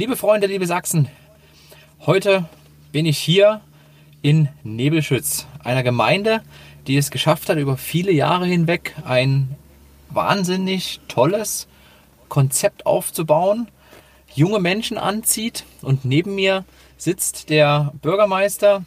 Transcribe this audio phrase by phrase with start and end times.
[0.00, 1.08] Liebe Freunde, liebe Sachsen,
[2.06, 2.46] heute
[2.90, 3.60] bin ich hier
[4.22, 6.40] in Nebelschütz, einer Gemeinde,
[6.86, 9.56] die es geschafft hat, über viele Jahre hinweg ein
[10.08, 11.68] wahnsinnig tolles
[12.30, 13.68] Konzept aufzubauen,
[14.34, 16.64] junge Menschen anzieht und neben mir
[16.96, 18.86] sitzt der Bürgermeister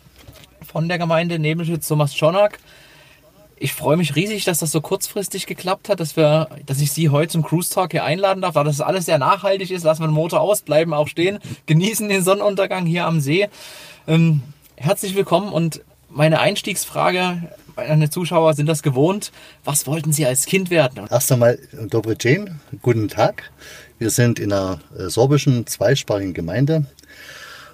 [0.65, 2.57] von der Gemeinde Nebelschütz, Thomas Schonak.
[3.63, 7.07] Ich freue mich riesig, dass das so kurzfristig geklappt hat, dass, wir, dass ich Sie
[7.07, 8.55] heute zum Cruise Talk hier einladen darf.
[8.55, 12.09] Da das alles sehr nachhaltig ist, lassen wir den Motor aus, bleiben auch stehen, genießen
[12.09, 13.47] den Sonnenuntergang hier am See.
[14.05, 14.41] Ähm,
[14.75, 19.31] herzlich willkommen und meine Einstiegsfrage meine Zuschauer sind das gewohnt.
[19.63, 21.07] Was wollten Sie als Kind werden?
[21.09, 21.57] Erst einmal,
[21.87, 23.49] Dobre Jane, guten Tag.
[23.97, 26.83] Wir sind in einer äh, sorbischen zweisprachigen Gemeinde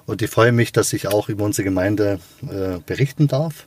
[0.06, 3.66] und ich freue mich, dass ich auch über unsere Gemeinde äh, berichten darf.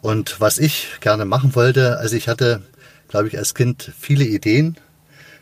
[0.00, 2.62] Und was ich gerne machen wollte, also ich hatte,
[3.08, 4.76] glaube ich, als Kind viele Ideen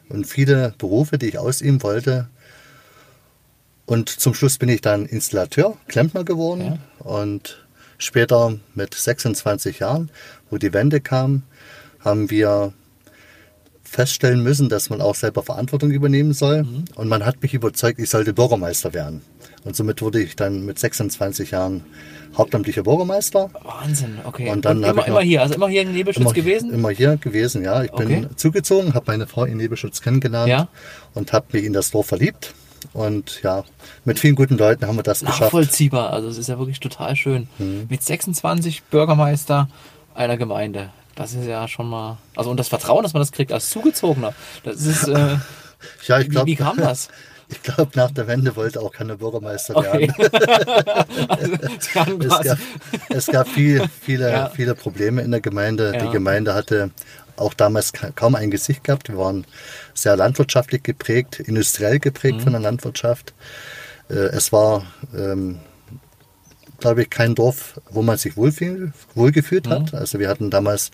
[0.08, 2.28] und viele Berufe, die ich ausüben wollte.
[3.84, 6.78] Und zum Schluss bin ich dann Installateur, Klempner geworden ja.
[6.98, 7.66] und
[7.98, 10.10] Später mit 26 Jahren,
[10.50, 11.42] wo die Wende kam,
[12.00, 12.72] haben wir
[13.82, 16.64] feststellen müssen, dass man auch selber Verantwortung übernehmen soll.
[16.64, 16.84] Mhm.
[16.94, 19.22] Und man hat mich überzeugt, ich sollte Bürgermeister werden.
[19.66, 21.84] Und somit wurde ich dann mit 26 Jahren
[22.36, 23.50] hauptamtlicher Bürgermeister.
[23.64, 24.48] Wahnsinn, okay.
[24.50, 26.72] Und dann Und immer, immer hier, also immer hier in Nebelschutz immer, gewesen?
[26.72, 27.82] Immer hier gewesen, ja.
[27.82, 28.26] Ich bin okay.
[28.36, 30.68] zugezogen, habe meine Frau in Nebelschutz kennengelernt ja.
[31.14, 32.54] und habe mich in das Dorf verliebt.
[32.92, 33.64] Und ja,
[34.04, 35.40] mit vielen guten Leuten haben wir das geschafft.
[35.40, 37.48] Nachvollziehbar, also es ist ja wirklich total schön.
[37.58, 37.86] Mhm.
[37.90, 39.68] Mit 26 Bürgermeister
[40.14, 40.90] einer Gemeinde.
[41.16, 42.18] Das ist ja schon mal.
[42.36, 44.32] Also und das Vertrauen, dass man das kriegt als Zugezogener.
[44.62, 45.08] Das ist.
[45.08, 45.38] Äh,
[46.06, 46.46] ja, ich glaube.
[46.46, 47.08] Wie, wie, kam das?
[47.48, 50.08] Ich glaube, nach der Wende wollte auch keine Bürgermeister okay.
[50.18, 51.28] werden.
[51.28, 52.58] also, es, gab,
[53.08, 54.48] es, gab, viel, viele, ja.
[54.48, 55.92] viele Probleme in der Gemeinde.
[55.94, 56.06] Ja.
[56.06, 56.90] Die Gemeinde hatte
[57.36, 59.08] auch damals kaum ein Gesicht gehabt.
[59.08, 59.46] Wir waren
[59.94, 62.42] sehr landwirtschaftlich geprägt, industriell geprägt mhm.
[62.42, 63.34] von der Landwirtschaft.
[64.08, 64.84] Äh, es war,
[65.16, 65.60] ähm,
[66.80, 69.70] glaube ich, kein Dorf, wo man sich wohlgefühlt mhm.
[69.70, 69.94] hat.
[69.94, 70.90] Also wir hatten damals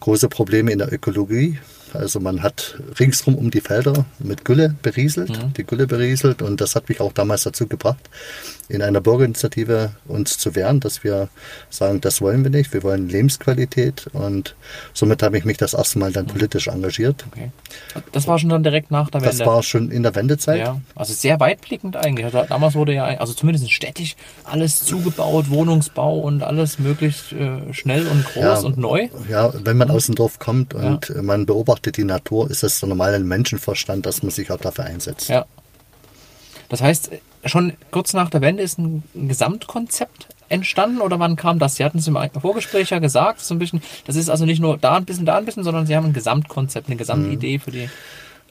[0.00, 1.58] große Probleme in der Ökologie.
[1.94, 5.52] Also man hat ringsrum um die Felder mit Gülle berieselt, mhm.
[5.54, 8.08] die Gülle berieselt und das hat mich auch damals dazu gebracht,
[8.68, 11.28] in einer Bürgerinitiative uns zu wehren, dass wir
[11.70, 14.54] sagen, das wollen wir nicht, wir wollen Lebensqualität und
[14.92, 16.30] somit habe ich mich das erste Mal dann mhm.
[16.30, 17.24] politisch engagiert.
[17.32, 17.50] Okay.
[18.12, 19.38] Das war schon dann direkt nach der Wende?
[19.38, 20.60] Das war schon in der Wendezeit.
[20.60, 22.30] Ja, also sehr weitblickend eigentlich.
[22.48, 28.24] Damals wurde ja, also zumindest städtisch, alles zugebaut, Wohnungsbau und alles möglichst äh, schnell und
[28.24, 29.08] groß ja, und neu.
[29.28, 29.94] Ja, wenn man mhm.
[29.94, 31.22] aus dem Dorf kommt und ja.
[31.22, 35.28] man beobachtet die Natur, ist es der normale Menschenverstand, dass man sich auch dafür einsetzt.
[35.28, 35.46] Ja.
[36.68, 37.10] Das heißt,
[37.44, 41.76] schon kurz nach der Wende ist ein Gesamtkonzept entstanden oder wann kam das?
[41.76, 44.78] Sie hatten es im Vorgespräch ja gesagt, so ein bisschen, das ist also nicht nur
[44.78, 47.60] da ein bisschen, da ein bisschen, sondern Sie haben ein Gesamtkonzept, eine Gesamtidee mhm.
[47.60, 47.90] für die.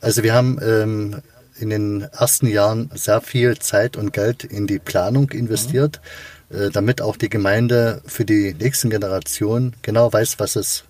[0.01, 1.21] Also wir haben ähm,
[1.59, 6.01] in den ersten Jahren sehr viel Zeit und Geld in die Planung investiert,
[6.49, 6.61] mhm.
[6.61, 10.83] äh, damit auch die Gemeinde für die nächsten Generationen genau weiß, was es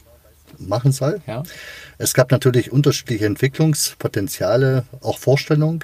[0.58, 1.22] machen soll.
[1.28, 1.44] Ja.
[1.97, 5.84] Es gab natürlich unterschiedliche Entwicklungspotenziale, auch Vorstellungen.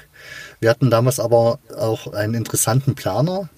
[0.60, 3.48] Wir hatten damals aber auch einen interessanten Planer,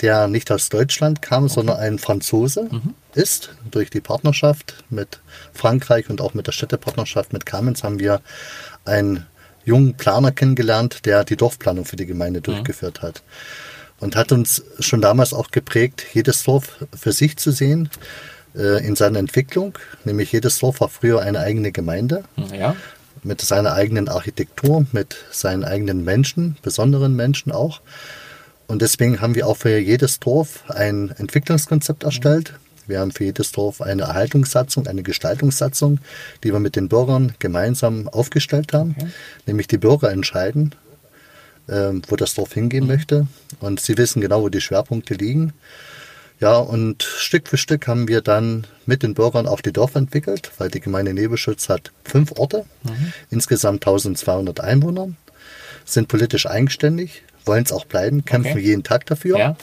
[0.00, 1.54] der nicht aus Deutschland kam, okay.
[1.54, 2.94] sondern ein Franzose mhm.
[3.14, 3.50] ist.
[3.70, 5.20] Durch die Partnerschaft mit
[5.52, 8.20] Frankreich und auch mit der Städtepartnerschaft mit Kamenz haben wir
[8.84, 9.26] einen
[9.64, 12.44] jungen Planer kennengelernt, der die Dorfplanung für die Gemeinde mhm.
[12.44, 13.22] durchgeführt hat.
[14.00, 17.88] Und hat uns schon damals auch geprägt, jedes Dorf für sich zu sehen
[18.54, 19.78] äh, in seiner Entwicklung.
[20.04, 22.24] Nämlich jedes Dorf war früher eine eigene Gemeinde.
[22.52, 22.76] Ja.
[23.22, 27.80] Mit seiner eigenen Architektur, mit seinen eigenen Menschen, besonderen Menschen auch.
[28.66, 32.54] Und deswegen haben wir auch für jedes Dorf ein Entwicklungskonzept erstellt.
[32.86, 35.98] Wir haben für jedes Dorf eine Erhaltungssatzung, eine Gestaltungssatzung,
[36.42, 38.96] die wir mit den Bürgern gemeinsam aufgestellt haben.
[38.98, 39.08] Okay.
[39.46, 40.74] Nämlich die Bürger entscheiden,
[41.68, 42.90] äh, wo das Dorf hingehen mhm.
[42.90, 43.26] möchte.
[43.60, 45.52] Und sie wissen genau, wo die Schwerpunkte liegen.
[46.42, 50.50] Ja, und Stück für Stück haben wir dann mit den Bürgern auch die Dorf entwickelt,
[50.58, 53.12] weil die Gemeinde Nebelschutz hat fünf Orte, mhm.
[53.30, 55.10] insgesamt 1200 Einwohner,
[55.84, 58.60] sind politisch eigenständig, wollen es auch bleiben, kämpfen okay.
[58.60, 59.38] jeden Tag dafür.
[59.38, 59.56] Ja.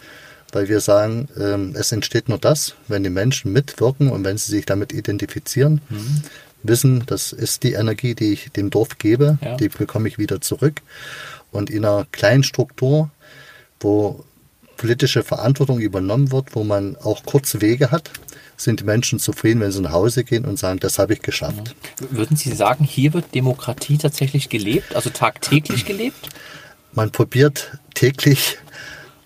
[0.53, 4.49] Weil wir sagen, ähm, es entsteht nur das, wenn die Menschen mitwirken und wenn sie
[4.49, 6.21] sich damit identifizieren, mhm.
[6.63, 9.57] wissen, das ist die Energie, die ich dem Dorf gebe, ja.
[9.57, 10.81] die bekomme ich wieder zurück.
[11.51, 13.09] Und in einer kleinen Struktur,
[13.81, 14.23] wo
[14.79, 18.11] politische Verantwortung übernommen wird, wo man auch kurze Wege hat,
[18.55, 21.75] sind die Menschen zufrieden, wenn sie nach Hause gehen und sagen, das habe ich geschafft.
[22.09, 26.29] Würden Sie sagen, hier wird Demokratie tatsächlich gelebt, also tagtäglich gelebt?
[26.93, 28.57] Man probiert täglich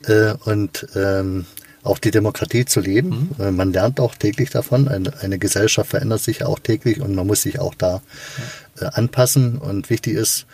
[0.06, 1.46] äh, und ähm,
[1.84, 3.30] auch die Demokratie zu leben.
[3.38, 3.44] Mhm.
[3.44, 4.88] Äh, man lernt auch täglich davon.
[4.88, 8.02] Eine, eine, Gesellschaft verändert sich auch täglich und man muss sich auch da
[8.80, 9.60] äh, anpassen.
[9.60, 10.48] Und wichtig ist,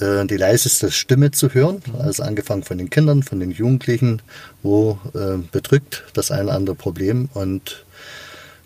[0.00, 4.22] äh, die leiseste Stimme zu hören, also angefangen von den Kindern, von den Jugendlichen,
[4.62, 7.84] wo äh, bedrückt das eine oder andere Problem und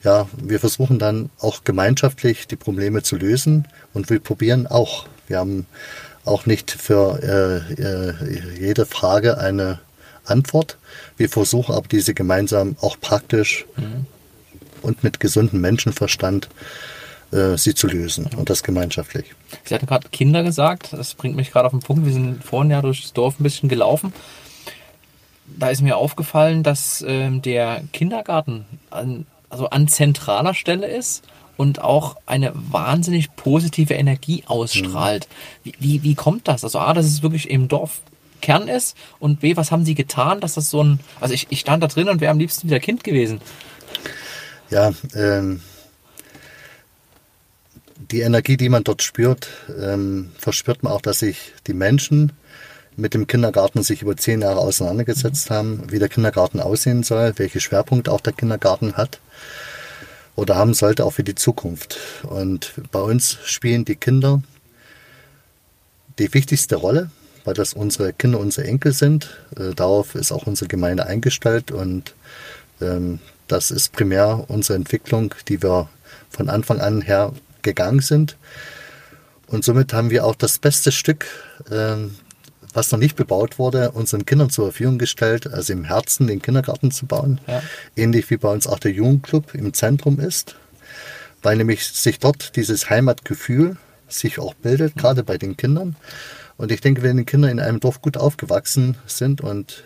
[0.04, 5.06] ja, wir versuchen dann auch gemeinschaftlich die Probleme zu lösen und wir probieren auch.
[5.28, 5.66] Wir haben
[6.24, 8.14] auch nicht für äh, äh,
[8.58, 9.78] jede Frage eine
[10.24, 10.76] Antwort.
[11.16, 14.06] Wir versuchen aber diese gemeinsam auch praktisch mhm.
[14.82, 16.48] und mit gesundem Menschenverstand äh,
[17.56, 19.26] sie zu lösen und das gemeinschaftlich.
[19.64, 22.04] Sie hatten gerade Kinder gesagt, das bringt mich gerade auf den Punkt.
[22.04, 24.12] Wir sind vorhin ja durch das Dorf ein bisschen gelaufen.
[25.46, 31.24] Da ist mir aufgefallen, dass ähm, der Kindergarten an, also an zentraler Stelle ist
[31.56, 35.28] und auch eine wahnsinnig positive Energie ausstrahlt.
[35.64, 35.70] Mhm.
[35.70, 36.64] Wie, wie, wie kommt das?
[36.64, 38.02] Also A, dass es wirklich im Dorf
[38.40, 41.60] Kern ist und B, was haben Sie getan, dass das so ein, also ich, ich
[41.60, 43.40] stand da drin und wäre am liebsten wieder Kind gewesen.
[44.68, 45.60] Ja, ähm,
[48.12, 49.48] die Energie, die man dort spürt,
[49.80, 52.32] ähm, verspürt man auch, dass sich die Menschen
[52.94, 57.58] mit dem Kindergarten sich über zehn Jahre auseinandergesetzt haben, wie der Kindergarten aussehen soll, welche
[57.58, 59.18] Schwerpunkte auch der Kindergarten hat
[60.36, 61.98] oder haben sollte auch für die Zukunft.
[62.22, 64.42] Und bei uns spielen die Kinder
[66.18, 67.10] die wichtigste Rolle,
[67.44, 69.30] weil das unsere Kinder, unsere Enkel sind.
[69.56, 72.14] Äh, darauf ist auch unsere Gemeinde eingestellt und
[72.82, 75.88] ähm, das ist primär unsere Entwicklung, die wir
[76.30, 77.32] von Anfang an her
[77.62, 78.36] gegangen sind.
[79.46, 81.26] Und somit haben wir auch das beste Stück,
[81.70, 82.16] ähm,
[82.72, 86.90] was noch nicht bebaut wurde, unseren Kindern zur Verfügung gestellt, also im Herzen den Kindergarten
[86.90, 87.40] zu bauen.
[87.46, 87.62] Ja.
[87.96, 90.56] Ähnlich wie bei uns auch der Jugendclub im Zentrum ist,
[91.42, 93.76] weil nämlich sich dort dieses Heimatgefühl
[94.08, 95.96] sich auch bildet, gerade bei den Kindern.
[96.56, 99.84] Und ich denke, wenn die Kinder in einem Dorf gut aufgewachsen sind und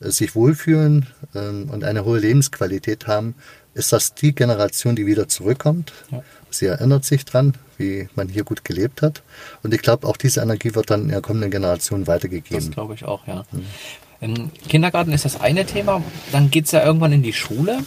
[0.00, 3.34] äh, sich wohlfühlen ähm, und eine hohe Lebensqualität haben,
[3.74, 5.92] ist das die Generation, die wieder zurückkommt.
[6.10, 6.22] Ja.
[6.50, 9.22] Sie erinnert sich dran, wie man hier gut gelebt hat.
[9.62, 12.66] Und ich glaube, auch diese Energie wird dann in der kommenden Generation weitergegeben.
[12.66, 13.44] Das glaube ich auch, ja.
[13.52, 13.66] Mhm.
[14.20, 16.02] Im Kindergarten ist das eine Thema.
[16.32, 17.80] Dann geht es ja irgendwann in die Schule.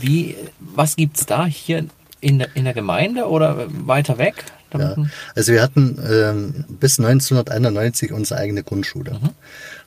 [0.00, 1.86] Wie, was gibt es da hier
[2.20, 4.44] in der, in der Gemeinde oder weiter weg?
[4.76, 4.96] Ja.
[5.36, 9.12] Also wir hatten ähm, bis 1991 unsere eigene Grundschule.
[9.14, 9.30] Mhm.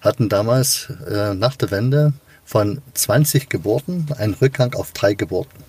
[0.01, 2.13] Hatten damals äh, nach der Wende
[2.47, 5.63] von 20 Geburten einen Rückgang auf drei Geburten.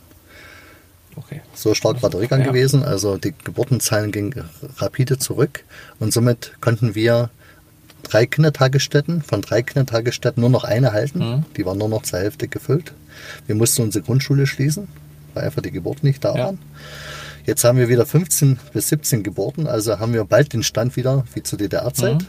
[1.16, 1.40] Okay.
[1.52, 2.46] So stark war der Rückgang ja.
[2.46, 2.84] gewesen.
[2.84, 5.64] Also die Geburtenzahlen gingen rapide zurück
[5.98, 7.30] und somit konnten wir
[8.04, 11.18] drei Kindertagesstätten, von drei Kindertagesstätten nur noch eine halten.
[11.18, 11.44] Mhm.
[11.56, 12.94] Die war nur noch zur Hälfte gefüllt.
[13.48, 14.86] Wir mussten unsere Grundschule schließen,
[15.34, 16.44] weil einfach die Geburten nicht da ja.
[16.44, 16.58] waren.
[17.44, 21.24] Jetzt haben wir wieder 15 bis 17 Geburten, also haben wir bald den Stand wieder
[21.34, 22.22] wie zur DDR-Zeit.
[22.22, 22.26] Mhm.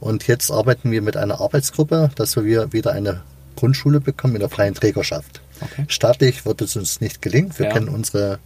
[0.00, 3.22] Und jetzt arbeiten wir mit einer Arbeitsgruppe, dass wir wieder eine
[3.56, 5.40] Grundschule bekommen in der freien Trägerschaft.
[5.60, 5.84] Okay.
[5.88, 7.52] Staatlich wird es uns nicht gelingen.
[7.56, 7.72] Wir ja.
[7.72, 8.38] kennen unsere,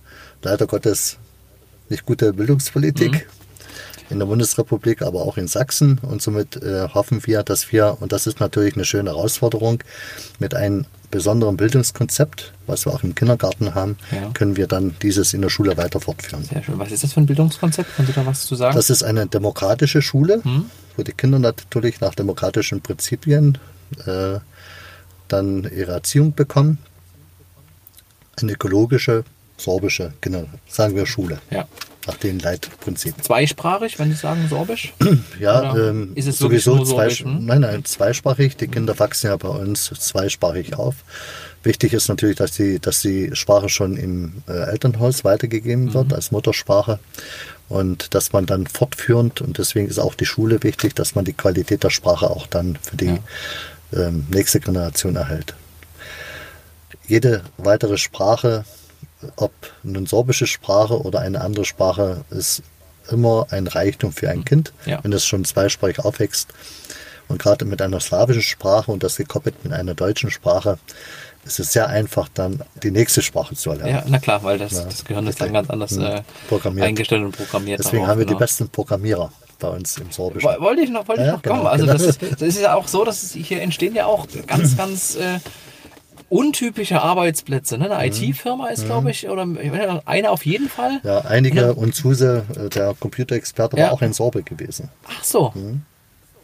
[0.42, 1.18] leider Gottes,
[1.88, 3.12] nicht gute Bildungspolitik.
[3.12, 3.20] Mhm.
[4.10, 6.00] In der Bundesrepublik, aber auch in Sachsen.
[6.02, 9.84] Und somit äh, hoffen wir, dass wir, und das ist natürlich eine schöne Herausforderung,
[10.40, 14.30] mit einem besonderen Bildungskonzept, was wir auch im Kindergarten haben, ja.
[14.32, 16.44] können wir dann dieses in der Schule weiter fortführen.
[16.44, 16.78] Sehr schön.
[16.78, 17.94] Was ist das für ein Bildungskonzept?
[17.96, 18.76] Können Sie da was zu sagen?
[18.76, 20.66] Das ist eine demokratische Schule, hm?
[20.96, 23.58] wo die Kinder natürlich nach demokratischen Prinzipien
[24.06, 24.38] äh,
[25.32, 26.78] dann ihre Erziehung bekommen
[28.42, 29.24] eine ökologische
[29.60, 31.38] sorbische, genau, sagen wir Schule.
[31.50, 31.68] Ja.
[32.06, 33.14] Nach dem Leitprinzip.
[33.22, 34.94] Zweisprachig, wenn Sie sagen sorbisch?
[35.38, 37.44] ja, ähm, ist es sowieso zwei, hm?
[37.44, 38.56] nein, nein, zweisprachig.
[38.56, 40.96] Die Kinder wachsen ja bei uns zweisprachig auf.
[41.62, 46.14] Wichtig ist natürlich, dass die, dass die Sprache schon im äh, Elternhaus weitergegeben wird mhm.
[46.14, 46.98] als Muttersprache
[47.68, 51.34] und dass man dann fortführend und deswegen ist auch die Schule wichtig, dass man die
[51.34, 53.18] Qualität der Sprache auch dann für die ja.
[53.92, 55.54] Ähm, nächste Generation erhält
[57.10, 58.64] jede weitere Sprache,
[59.36, 59.52] ob
[59.84, 62.62] eine sorbische Sprache oder eine andere Sprache, ist
[63.10, 65.00] immer ein Reichtum für ein Kind, ja.
[65.02, 66.48] wenn es schon zweisprachig aufwächst.
[67.26, 70.78] Und gerade mit einer slawischen Sprache und das gekoppelt mit einer deutschen Sprache,
[71.44, 73.92] ist es sehr einfach, dann die nächste Sprache zu erlernen.
[73.92, 76.22] Ja, na klar, weil das, ja, das Gehirn ist dann ganz anders äh,
[76.80, 77.80] eingestellt und programmiert.
[77.80, 78.38] Deswegen darauf, haben wir genau.
[78.38, 80.50] die besten Programmierer bei uns im Sorbischen.
[80.58, 81.60] Wollte ich noch, wollte ja, ich noch kommen.
[81.60, 81.98] Genau, also genau.
[81.98, 85.38] Das, das, ist ja auch so, dass hier entstehen ja auch ganz, ganz äh,
[86.28, 87.76] untypische Arbeitsplätze.
[87.78, 87.90] Ne?
[87.90, 88.22] Eine mhm.
[88.22, 89.08] IT-Firma ist, glaube mhm.
[89.08, 89.46] ich, oder
[90.06, 91.00] eine auf jeden Fall.
[91.04, 93.86] Ja, einige und Zuse, äh, der Computerexperte, ja.
[93.86, 94.88] war auch in Sorbe gewesen.
[95.06, 95.52] Ach so.
[95.54, 95.82] Mhm.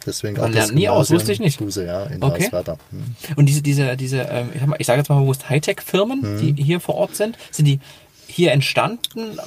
[0.05, 1.57] Deswegen Man lernt nie aus, wusste ich nicht.
[1.57, 2.49] Zuse, ja, in okay.
[2.91, 3.15] Mhm.
[3.35, 6.55] Und diese, diese, diese, ähm, ich, sage jetzt mal bewusst Hightech-Firmen, mhm.
[6.55, 7.79] die hier vor Ort sind, sind die
[8.25, 9.37] hier entstanden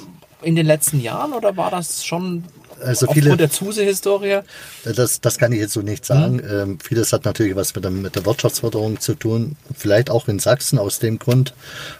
[0.43, 2.43] in den letzten Jahren oder war das schon
[2.81, 4.39] Also aufgrund viele- der Zuse-Historie?
[4.83, 6.41] Das, das kann ich jetzt so nicht sagen.
[6.49, 9.55] Ähm, vieles hat natürlich was mit der, mit der Wirtschaftsförderung zu tun.
[9.75, 11.53] Vielleicht auch in Sachsen aus dem Grund,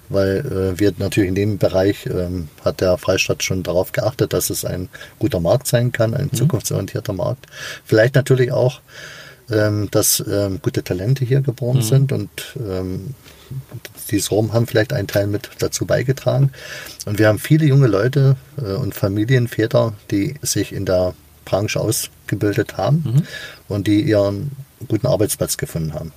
[0.10, 4.50] weil äh, wir natürlich in dem Bereich ähm, hat der Freistaat schon darauf geachtet, dass
[4.50, 7.46] es ein guter Markt sein kann, ein zukunftsorientierter Markt.
[7.86, 8.82] Vielleicht natürlich auch,
[9.52, 13.14] ähm, dass ähm, gute Talente hier geboren sind und ähm,
[14.10, 16.52] die Sorben haben vielleicht einen Teil mit dazu beigetragen.
[17.06, 21.14] Und wir haben viele junge Leute äh, und Familienväter, die sich in der
[21.46, 23.26] Branche ausgebildet haben
[23.68, 24.52] und die ihren
[24.88, 26.14] guten Arbeitsplatz gefunden haben.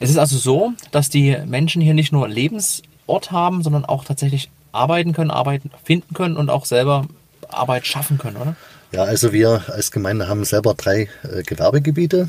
[0.00, 4.50] Es ist also so, dass die Menschen hier nicht nur Lebensort haben, sondern auch tatsächlich
[4.72, 7.06] arbeiten können, arbeiten finden können und auch selber
[7.48, 8.56] Arbeit schaffen können, oder?
[8.92, 12.28] Ja, also wir als Gemeinde haben selber drei äh, Gewerbegebiete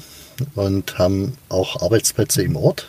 [0.55, 2.87] und haben auch Arbeitsplätze im Ort.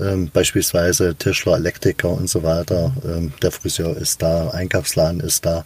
[0.00, 2.92] Ähm, beispielsweise Tischler, Elektriker und so weiter.
[3.04, 5.64] Ähm, der Friseur ist da, Einkaufsladen ist da.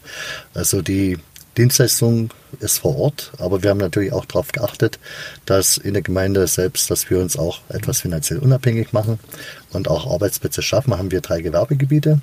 [0.55, 1.19] Also die
[1.57, 2.31] Dienstleistung
[2.61, 4.99] ist vor Ort, aber wir haben natürlich auch darauf geachtet,
[5.45, 9.19] dass in der Gemeinde selbst, dass wir uns auch etwas finanziell unabhängig machen
[9.73, 10.97] und auch Arbeitsplätze schaffen.
[10.97, 12.21] Haben wir drei Gewerbegebiete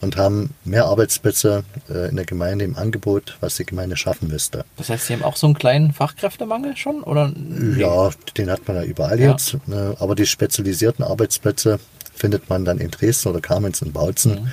[0.00, 4.64] und haben mehr Arbeitsplätze äh, in der Gemeinde im Angebot, was die Gemeinde schaffen müsste.
[4.76, 7.02] Das heißt, Sie haben auch so einen kleinen Fachkräftemangel schon?
[7.02, 7.32] Oder?
[7.76, 9.32] Ja, den hat man ja überall Ja.
[9.32, 9.56] jetzt.
[9.66, 11.78] ne, Aber die spezialisierten Arbeitsplätze
[12.14, 14.50] findet man dann in Dresden oder Kamenz und Bautzen.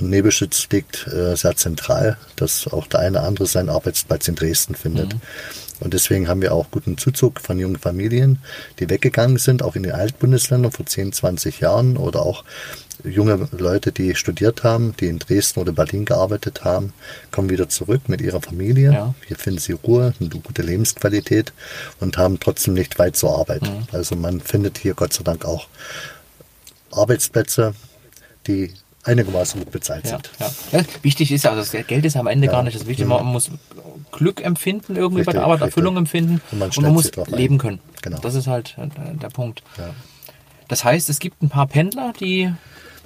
[0.00, 4.34] Und Nebelschütz liegt äh, sehr zentral, dass auch der eine oder andere seinen Arbeitsplatz in
[4.34, 5.16] Dresden findet.
[5.80, 8.38] Und deswegen haben wir auch guten Zuzug von jungen Familien,
[8.78, 12.44] die weggegangen sind, auch in den Altbundesländern vor 10, 20 Jahren oder auch
[13.04, 16.92] junge Leute, die studiert haben, die in Dresden oder Berlin gearbeitet haben,
[17.30, 18.92] kommen wieder zurück mit ihrer Familie.
[18.92, 19.14] Ja.
[19.26, 21.52] Hier finden sie Ruhe, eine gute Lebensqualität
[22.00, 23.62] und haben trotzdem nicht weit zur Arbeit.
[23.92, 25.68] Also man findet hier Gott sei Dank auch
[26.90, 27.74] Arbeitsplätze,
[28.48, 28.72] die
[29.08, 30.30] einigermaßen gut bezahlt Ja, sind.
[30.72, 30.80] ja.
[31.02, 33.08] Wichtig ist ja, also das Geld ist am Ende gar nicht das Wichtige.
[33.08, 33.50] Man muss
[34.12, 35.76] Glück empfinden irgendwie bei der Richtig, Arbeit, richtig.
[35.76, 37.34] Erfüllung empfinden Und und man man, stellt muss drauf ein.
[37.38, 37.80] leben können.
[38.02, 38.18] Genau.
[38.20, 39.62] Das ist halt äh, der Punkt.
[40.68, 42.52] Das heißt, es gibt ein paar Pendler, die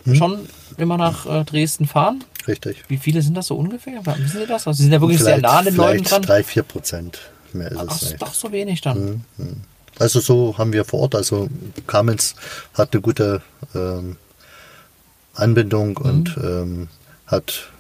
[0.05, 0.17] Hm?
[0.17, 2.25] schon immer nach äh, Dresden fahren.
[2.49, 2.83] Richtig.
[2.89, 4.05] Wie viele sind das so ungefähr?
[4.05, 4.67] Wissen Sie das?
[4.67, 6.23] Also Sie sind ja wirklich sehr Vielleicht, nah an den Leuten dran.
[6.23, 7.21] drei, vier Prozent.
[7.53, 8.21] Mehr ist Ach, es nicht.
[8.21, 9.25] doch so wenig dann.
[10.01, 11.49] Also so haben wir vor Ort, also
[11.87, 12.35] Kamenz
[12.75, 13.43] hat eine gute
[13.77, 14.17] ähm,
[15.35, 15.97] Anbindung Mhm.
[16.11, 16.89] und ähm,
[17.27, 17.71] hat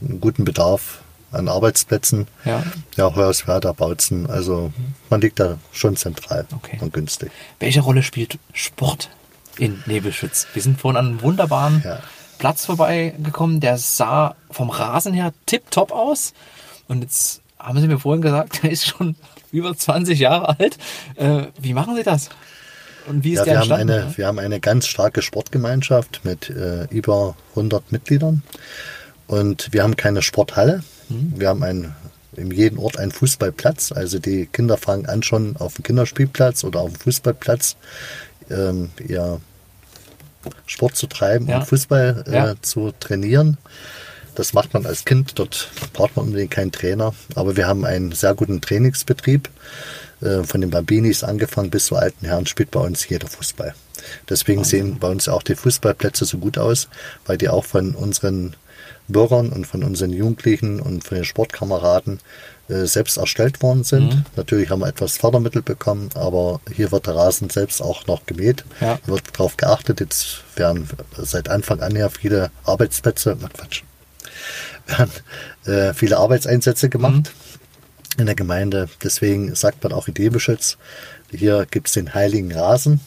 [0.00, 1.00] einen guten Bedarf
[1.32, 2.26] an Arbeitsplätzen.
[2.44, 2.62] Ja.
[2.96, 4.72] Ja, Hoyerswerda, Bautzen, also
[5.10, 6.78] man liegt da schon zentral Okay.
[6.80, 7.30] und günstig.
[7.60, 9.10] Welche Rolle spielt Sport
[9.58, 10.46] in Nebelschütz?
[10.54, 12.00] Wir sind vorhin an einem wunderbaren Ja.
[12.38, 16.32] Platz vorbeigekommen, der sah vom Rasen her tipptopp aus.
[16.88, 19.14] Und jetzt haben Sie mir vorhin gesagt, der ist schon
[19.52, 20.78] über 20 Jahre alt.
[21.16, 22.30] Äh, wie machen Sie das?
[23.10, 26.48] Und wie ist Ja, der wir haben, eine, wir haben eine ganz starke Sportgemeinschaft mit
[26.50, 28.42] äh, über 100 Mitgliedern
[29.26, 30.82] und wir haben keine Sporthalle.
[31.08, 31.34] Mhm.
[31.36, 31.94] Wir haben ein,
[32.36, 33.92] in jedem Ort einen Fußballplatz.
[33.92, 37.76] Also die Kinder fangen an schon auf dem Kinderspielplatz oder auf dem Fußballplatz
[38.48, 39.40] ähm, ihr
[40.66, 41.58] Sport zu treiben Ja.
[41.58, 42.54] und Fußball äh, Ja.
[42.62, 43.58] zu trainieren.
[44.34, 47.14] Das macht man als Kind, dort braucht man unbedingt keinen Trainer.
[47.34, 49.48] Aber wir haben einen sehr guten Trainingsbetrieb.
[50.20, 53.74] Äh, Von den Bambinis angefangen bis zu alten Herren spielt bei uns jeder Fußball.
[54.28, 56.88] Deswegen sehen bei uns auch die Fußballplätze so gut aus,
[57.26, 58.56] weil die auch von unseren
[59.08, 62.20] Bürgern und von unseren Jugendlichen und von den Sportkameraden
[62.68, 64.14] äh, selbst erstellt worden sind.
[64.14, 64.24] Mhm.
[64.36, 68.64] Natürlich haben wir etwas Fördermittel bekommen, aber hier wird der Rasen selbst auch noch gemäht.
[68.80, 68.98] Ja.
[69.06, 70.00] Wird darauf geachtet.
[70.00, 73.48] Jetzt werden seit Anfang an ja viele Arbeitsplätze, na
[74.86, 75.10] Quatsch, werden
[75.66, 77.32] äh, viele Arbeitseinsätze gemacht
[78.18, 78.88] in der Gemeinde.
[79.02, 80.76] Deswegen sagt man auch in Debeschütz,
[81.30, 83.00] hier gibt es den heiligen Rasen,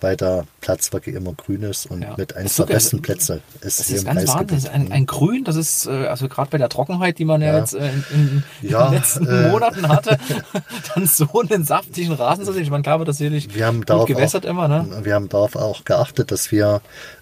[0.00, 2.14] weil der Platz wirklich immer grün ist und Ja.
[2.16, 4.28] mit eines der besten Plätze ist Das hier ist im ganz.
[4.28, 4.46] Wahnsinn.
[4.48, 7.40] Das ist ein, ein Grün, das ist, äh, also gerade bei der Trockenheit, die man
[7.42, 7.58] ja, Ja.
[7.58, 10.18] jetzt äh, in, in, in Ja, den letzten äh, Monaten hatte,
[10.94, 12.62] dann so einen saftigen Rasen zu sehen.
[12.62, 15.00] Ich meine, klar wird das sicherlich Wir haben gut gewässert auch, immer, ne?
[15.02, 16.80] Wir haben darauf auch geachtet, dass wir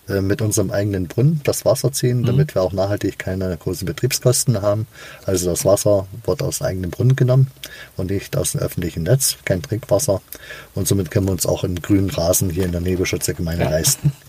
[0.09, 1.93] mit unserem eigenen Brunnen das Wasser Mhm.
[1.93, 4.87] ziehen, damit wir auch nachhaltig keine großen Betriebskosten haben.
[5.27, 7.49] Also das Wasser wird aus eigenem Brunnen genommen
[7.97, 10.21] und nicht aus dem öffentlichen Netz, kein Trinkwasser.
[10.75, 14.13] Und somit können wir uns auch einen grünen Rasen hier in der Nebelschützergemeinde leisten.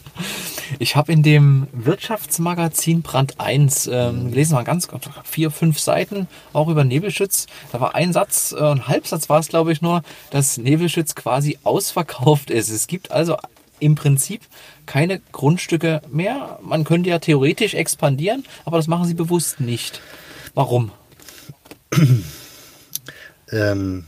[0.79, 4.87] Ich habe in dem Wirtschaftsmagazin Brand 1 ähm, gelesen, waren ganz
[5.23, 7.47] vier, fünf Seiten, auch über Nebelschütz.
[7.71, 11.57] Da war ein Satz, äh, ein Halbsatz war es, glaube ich, nur, dass Nebelschütz quasi
[11.63, 12.69] ausverkauft ist.
[12.69, 13.37] Es gibt also
[13.79, 14.41] im Prinzip
[14.85, 16.59] keine Grundstücke mehr.
[16.61, 20.01] Man könnte ja theoretisch expandieren, aber das machen sie bewusst nicht.
[20.53, 20.91] Warum?
[23.51, 24.05] Ähm,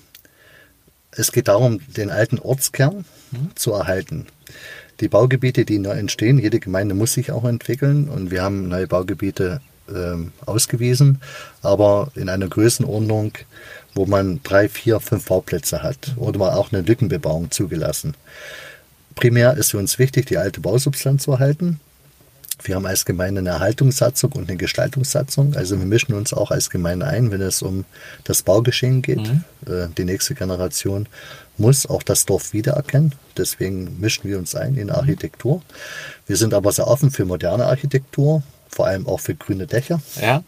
[1.12, 3.06] es geht darum, den alten Ortskern
[3.54, 4.26] zu erhalten.
[5.02, 8.88] Die Baugebiete, die neu entstehen, jede Gemeinde muss sich auch entwickeln und wir haben neue
[8.88, 11.22] Baugebiete ähm, ausgewiesen,
[11.62, 13.34] aber in einer Größenordnung,
[13.94, 18.16] wo man drei, vier, fünf Bauplätze hat oder mal auch eine Lückenbebauung zugelassen.
[19.16, 21.80] Primär ist für uns wichtig, die alte Bausubstanz zu erhalten.
[22.64, 25.56] Wir haben als Gemeinde eine Erhaltungssatzung und eine Gestaltungssatzung.
[25.56, 27.86] Also wir mischen uns auch als Gemeinde ein, wenn es um
[28.24, 29.20] das Baugeschehen geht.
[29.20, 29.44] Mhm.
[29.68, 31.08] Äh, die nächste Generation
[31.58, 33.14] muss auch das Dorf wiedererkennen.
[33.38, 35.62] Deswegen mischen wir uns ein in Architektur.
[36.28, 40.02] Wir sind aber sehr offen für moderne Architektur, vor allem auch für grüne Dächer.
[40.22, 40.44] Ja.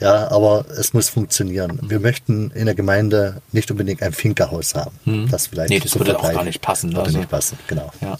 [0.00, 1.78] Ja, aber es muss funktionieren.
[1.82, 4.98] Wir möchten in der Gemeinde nicht unbedingt ein Finkerhaus haben.
[5.04, 5.30] Hm.
[5.30, 6.90] Das vielleicht nee, das würde auch gar nicht passen.
[6.90, 7.18] Würde also.
[7.18, 7.92] nicht passen, genau.
[8.00, 8.18] Ja.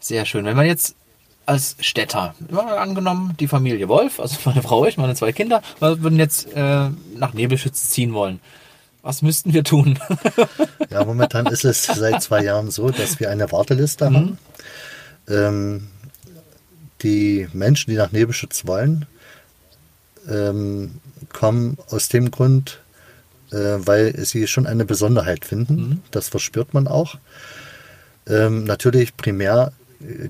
[0.00, 0.44] Sehr schön.
[0.44, 0.96] Wenn man jetzt
[1.46, 6.52] als Städter, angenommen, die Familie Wolf, also meine Frau, ich, meine zwei Kinder, würden jetzt
[6.54, 8.40] äh, nach Nebelschütz ziehen wollen.
[9.02, 9.98] Was müssten wir tun?
[10.90, 14.14] ja, momentan ist es seit zwei Jahren so, dass wir eine Warteliste mhm.
[14.14, 14.38] haben.
[15.28, 15.88] Ähm,
[17.02, 19.06] die Menschen, die nach Nebelschutz wollen,
[20.28, 20.92] ähm,
[21.32, 22.80] kommen aus dem Grund,
[23.50, 25.76] äh, weil sie schon eine Besonderheit finden.
[25.76, 26.02] Mhm.
[26.10, 27.16] Das verspürt man auch.
[28.26, 29.72] Ähm, natürlich primär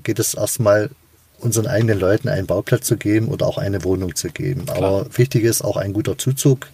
[0.03, 0.89] geht es erstmal
[1.39, 4.65] unseren eigenen Leuten einen Bauplatz zu geben oder auch eine Wohnung zu geben.
[4.65, 4.77] Klar.
[4.77, 6.67] Aber wichtig ist auch ein guter Zuzug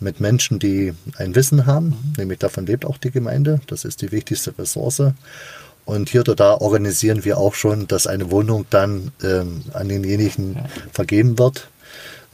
[0.00, 1.88] mit Menschen, die ein Wissen haben.
[1.88, 2.12] Mhm.
[2.18, 3.60] Nämlich davon lebt auch die Gemeinde.
[3.66, 5.02] Das ist die wichtigste Ressource.
[5.84, 10.54] Und hier oder da organisieren wir auch schon, dass eine Wohnung dann ähm, an denjenigen
[10.54, 10.66] ja.
[10.92, 11.68] vergeben wird.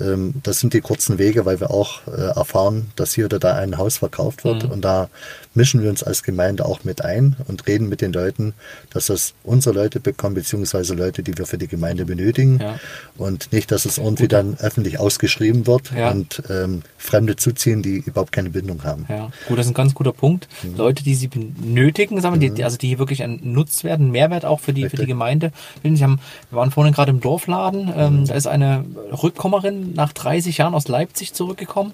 [0.00, 3.54] Ähm, das sind die kurzen Wege, weil wir auch äh, erfahren, dass hier oder da
[3.54, 4.64] ein Haus verkauft wird.
[4.64, 4.70] Mhm.
[4.70, 5.08] Und da
[5.54, 8.54] mischen wir uns als Gemeinde auch mit ein und reden mit den Leuten,
[8.90, 12.58] dass das unsere Leute bekommen, beziehungsweise Leute, die wir für die Gemeinde benötigen.
[12.60, 12.78] Ja.
[13.16, 14.32] Und nicht, dass es irgendwie Gut.
[14.32, 16.10] dann öffentlich ausgeschrieben wird ja.
[16.10, 19.06] und ähm, Fremde zuziehen, die überhaupt keine Bindung haben.
[19.08, 20.48] Ja, gut, das ist ein ganz guter Punkt.
[20.62, 20.76] Mhm.
[20.76, 22.54] Leute, die sie benötigen, sagen wir, mhm.
[22.54, 25.52] die, also die hier wirklich einen Nutzwert, einen Mehrwert auch für die, für die Gemeinde.
[25.82, 28.26] Sie haben, wir waren vorhin gerade im Dorfladen, ähm, mhm.
[28.26, 28.84] da ist eine
[29.22, 31.92] Rückkommerin nach 30 Jahren aus Leipzig zurückgekommen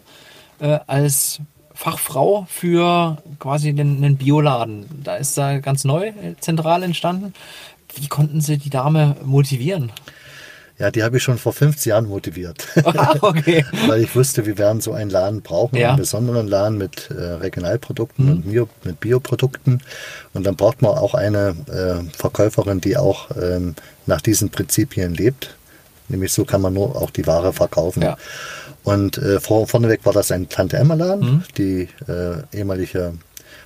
[0.61, 1.41] äh, als
[1.79, 4.87] Fachfrau für quasi den, den Bioladen.
[5.05, 7.35] Da ist da ganz neu äh, zentral entstanden.
[7.95, 9.93] Wie konnten Sie die Dame motivieren?
[10.81, 12.67] Ja, die habe ich schon vor 50 Jahren motiviert.
[12.85, 13.65] Ah, okay.
[13.87, 15.91] Weil ich wusste, wir werden so einen Laden brauchen, ja.
[15.91, 18.33] einen besonderen Laden mit äh, Regionalprodukten mhm.
[18.33, 19.81] und Bio, mit Bioprodukten.
[20.35, 25.55] Und dann braucht man auch eine äh, Verkäuferin, die auch ähm, nach diesen Prinzipien lebt.
[26.09, 28.03] Nämlich so kann man nur auch die Ware verkaufen.
[28.03, 28.17] Ja.
[28.85, 31.31] Und äh, vor, vorneweg war das ein Tante Emma Laden.
[31.31, 31.43] Mhm.
[31.57, 33.15] Die äh, ehemalige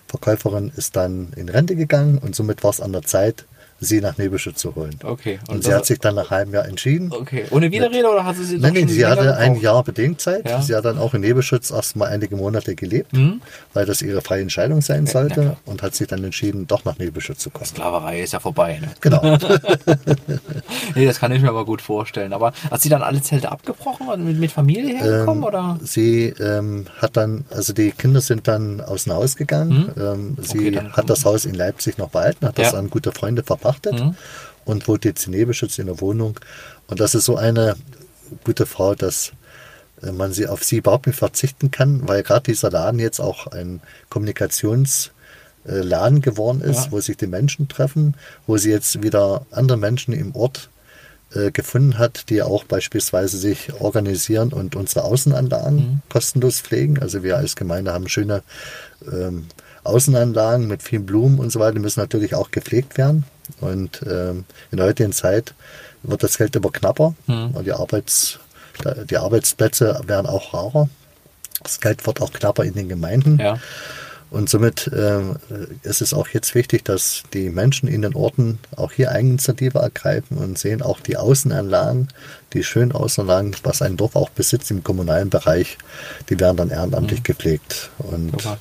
[0.08, 3.46] Verkäuferin ist dann in Rente gegangen und somit war es an der Zeit,
[3.82, 4.96] sie nach Nebelschütz zu holen.
[5.02, 5.40] Okay.
[5.48, 7.12] Und, und sie hat sich dann nach einem Jahr entschieden.
[7.12, 7.44] Okay.
[7.50, 10.48] Ohne Widerrede oder hat sie sie Nein, nein, sie hatte ein Jahr Bedenkzeit.
[10.48, 10.62] Ja.
[10.62, 13.42] Sie hat dann auch in Nebelschütz erstmal einige Monate gelebt, mhm.
[13.74, 16.98] weil das ihre freie Entscheidung sein sollte ja, und hat sich dann entschieden, doch nach
[16.98, 17.66] Nebelschütz zu kommen.
[17.66, 18.78] Sklaverei ist ja vorbei.
[18.80, 18.88] Ne?
[19.00, 19.20] Genau.
[20.94, 22.32] nee, das kann ich mir aber gut vorstellen.
[22.32, 25.42] Aber hat sie dann alle Zelte abgebrochen und mit, mit Familie hergekommen?
[25.42, 25.80] Ähm, oder?
[25.82, 29.92] Sie ähm, hat dann, also die Kinder sind dann aus dem Haus gegangen.
[29.96, 30.02] Mhm.
[30.02, 33.42] Ähm, sie okay, hat das Haus in Leipzig noch behalten, hat das an gute Freunde
[33.42, 34.14] verpasst verpachtet mhm.
[34.64, 36.38] und wohnt jetzt in Nebenschutz in der Wohnung.
[36.86, 37.76] Und das ist so eine
[38.44, 39.32] gute Frau, dass
[40.02, 43.48] äh, man sie auf sie überhaupt nicht verzichten kann, weil gerade dieser Laden jetzt auch
[43.48, 46.92] ein Kommunikationsladen geworden ist, ja.
[46.92, 48.14] wo sich die Menschen treffen,
[48.46, 50.70] wo sie jetzt wieder andere Menschen im Ort
[51.34, 56.02] äh, gefunden hat, die auch beispielsweise sich organisieren und unsere Außenanlagen mhm.
[56.08, 56.98] kostenlos pflegen.
[56.98, 58.42] Also wir als Gemeinde haben schöne
[59.10, 59.46] ähm,
[59.84, 63.24] Außenanlagen mit vielen Blumen und so weiter, müssen natürlich auch gepflegt werden.
[63.60, 65.54] Und ähm, in der heutigen Zeit
[66.02, 67.50] wird das Geld immer knapper mhm.
[67.52, 68.38] und die, Arbeits,
[69.10, 70.88] die Arbeitsplätze werden auch rarer.
[71.62, 73.38] Das Geld wird auch knapper in den Gemeinden.
[73.38, 73.58] Ja.
[74.32, 75.20] Und somit äh,
[75.82, 80.38] ist es auch jetzt wichtig, dass die Menschen in den Orten auch hier Eigeninitiative ergreifen
[80.38, 82.08] und sehen auch die Außenanlagen,
[82.54, 85.76] die schönen Außenanlagen, was ein Dorf auch besitzt im kommunalen Bereich,
[86.30, 87.24] die werden dann ehrenamtlich mhm.
[87.24, 87.90] gepflegt.
[87.98, 88.56] Und Super.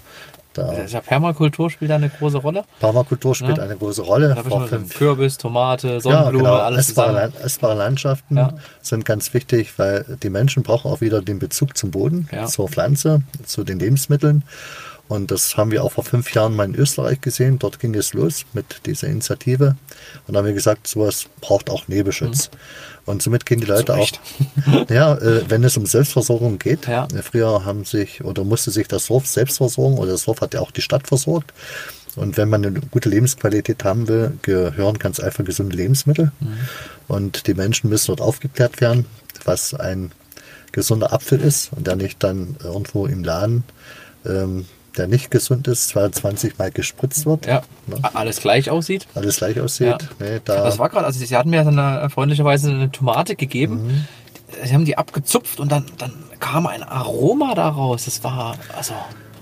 [0.54, 2.64] Da ja, Permakultur spielt da eine große Rolle.
[2.80, 3.64] Permakultur spielt ja.
[3.64, 4.36] eine große Rolle.
[4.90, 6.64] Kürbis, Tomate, Sonnenblume, ja, genau.
[6.64, 8.54] alles essbare, essbare Landschaften ja.
[8.82, 13.24] sind ganz wichtig, weil die Menschen brauchen auch wieder den Bezug zum Boden, zur Pflanze,
[13.46, 14.44] zu den Lebensmitteln.
[15.12, 17.60] Und das haben wir auch vor fünf Jahren mal in Österreich gesehen.
[17.60, 19.76] Dort ging es los mit dieser Initiative.
[20.26, 22.50] Und da haben wir gesagt, sowas braucht auch Nebelschutz.
[22.50, 22.58] Mhm.
[23.08, 24.10] Und somit gehen die Leute auch,
[24.90, 26.88] ja, äh, wenn es um Selbstversorgung geht.
[26.88, 27.10] Ja.
[27.14, 30.54] Äh, früher haben sich oder musste sich das Dorf selbst versorgen oder das Dorf hat
[30.54, 31.52] ja auch die Stadt versorgt.
[32.16, 36.32] Und wenn man eine gute Lebensqualität haben will, gehören ganz einfach gesunde Lebensmittel.
[36.40, 36.58] Mhm.
[37.10, 39.06] Und die Menschen müssen dort aufgeklärt werden,
[39.44, 40.14] was ein
[40.72, 43.66] gesunder Apfel ist und der nicht dann irgendwo im Laden
[44.26, 44.68] ähm,
[44.98, 47.46] der nicht gesund ist, 22 Mal gespritzt wird.
[47.46, 47.62] Ja.
[47.88, 47.98] Ne?
[48.14, 49.08] Alles gleich aussieht.
[49.16, 49.88] Alles gleich aussieht.
[49.88, 49.98] Ja.
[50.20, 53.88] Nee, da das war gerade, also Sie hatten mir dann freundlicherweise eine Tomate gegeben.
[53.88, 54.08] Mhm.
[54.64, 58.06] sie haben die abgezupft und dann, dann kam ein Aroma daraus.
[58.06, 58.94] Das war, also,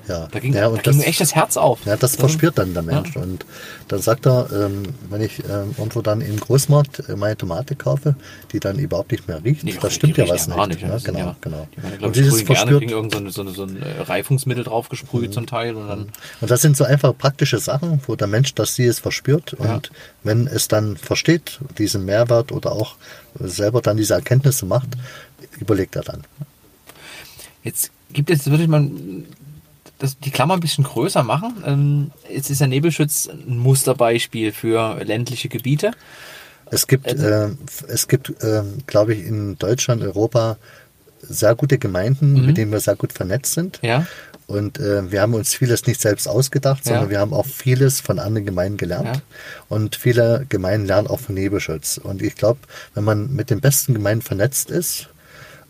[0.09, 1.85] Ja, da ging, ja, da und ging das- mir echt das Herz auf.
[1.85, 3.15] Ja, das verspürt dann der Mensch.
[3.15, 3.45] Und
[3.89, 8.15] dann sagt er, ähm, wenn ich ähm, irgendwo dann im Großmarkt äh, meine Tomate kaufe,
[8.51, 10.81] die dann überhaupt nicht mehr riecht, Nee, da die stimmt ja was gar nicht.
[10.81, 11.67] ja, Ja, das sind genau, ja- genau.
[11.77, 13.63] Die waren, Und glaube ich, dieses gerne, verspürt, kriegen irgend so, eine- so, eine- so
[13.63, 16.09] ein äh, Reifungsmittel draufgesprüht zum Teil und dann,
[16.41, 19.55] Und das sind so einfach praktische Sachen, wo der Mensch das sie es verspürt.
[19.63, 19.75] Ja.
[19.75, 19.91] Und
[20.23, 22.95] wenn es dann versteht, diesen Mehrwert oder auch
[23.39, 24.89] selber dann diese Erkenntnisse macht,
[25.59, 26.23] überlegt er dann.
[27.63, 28.89] Jetzt gibt es, würde ich mal
[29.99, 31.63] das, die Klammer ein bisschen größer machen.
[31.65, 35.91] Ähm, jetzt ist der Nebelschutz ein Musterbeispiel für ländliche Gebiete.
[36.71, 37.49] Es gibt, äh,
[37.87, 40.57] es gibt, ähm, glaube ich, in Deutschland, Europa
[41.21, 43.79] sehr gute Gemeinden, mit denen wir sehr gut vernetzt sind.
[43.81, 44.07] Ja.
[44.47, 47.09] Und äh, wir haben uns vieles nicht selbst ausgedacht, sondern Ja.
[47.09, 49.17] wir haben auch vieles von anderen Gemeinden gelernt.
[49.17, 49.21] Ja.
[49.67, 51.99] Und viele Gemeinden lernen auch von Nebelschutz.
[51.99, 52.59] Und ich glaube,
[52.95, 55.09] wenn man mit den besten Gemeinden vernetzt ist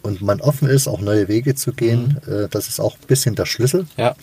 [0.02, 3.36] und man offen ist, auch neue Wege zu gehen, äh, das ist auch ein bisschen
[3.36, 4.16] der Schlüssel, Ja.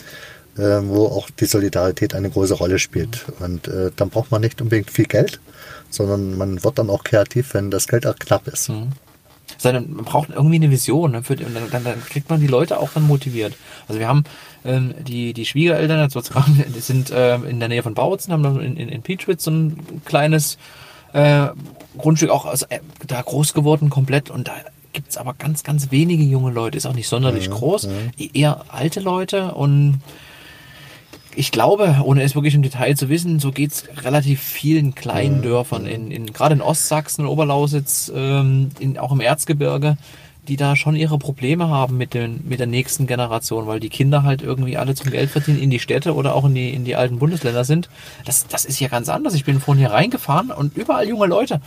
[0.57, 3.27] äh, wo auch die Solidarität eine große Rolle spielt.
[3.41, 5.41] Und äh, dann braucht man nicht unbedingt viel Geld,
[5.91, 8.71] sondern man wird dann auch kreativ, wenn das Geld auch knapp ist.
[9.59, 11.13] sondern man braucht irgendwie eine Vision.
[11.13, 11.23] Ne?
[11.23, 13.55] Für, dann, dann, dann kriegt man die Leute auch dann motiviert.
[13.89, 14.25] Also wir haben
[14.65, 18.43] ähm, die, die Schwiegereltern, jetzt sozusagen, die sind ähm, in der Nähe von Bautzen, haben
[18.43, 20.59] dann in, in, in Peachwitz so ein kleines
[21.13, 21.47] äh,
[21.97, 24.55] Grundstück auch also, äh, da groß geworden komplett und da
[24.97, 27.87] gibt es aber ganz, ganz wenige junge Leute, ist auch nicht sonderlich groß,
[28.33, 30.01] eher alte Leute und
[31.35, 35.85] ich glaube, ohne es wirklich im Detail zu wissen, so geht's relativ vielen kleinen Dörfern,
[35.85, 39.99] in, in, gerade in Ostsachsen, Oberlausitz, ähm, in, auch im Erzgebirge,
[40.49, 44.23] die da schon ihre Probleme haben mit, den, mit der nächsten Generation, weil die Kinder
[44.23, 46.97] halt irgendwie alle zum Geld verdienen in die Städte oder auch in die, in die
[46.97, 47.91] alten Bundesländer sind.
[48.25, 49.35] Das, das ist ja ganz anders.
[49.35, 51.61] Ich bin vorhin hier reingefahren und überall junge Leute.